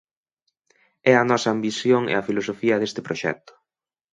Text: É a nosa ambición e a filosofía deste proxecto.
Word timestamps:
É 1.11 1.13
a 1.17 1.27
nosa 1.31 1.49
ambición 1.55 2.01
e 2.11 2.13
a 2.17 2.25
filosofía 2.27 2.79
deste 2.81 3.01
proxecto. 3.07 3.53